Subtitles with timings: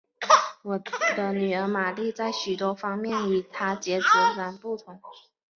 [0.63, 0.79] 我
[1.15, 3.99] 的女儿玛丽在许多方面与她则截
[4.35, 4.99] 然不同。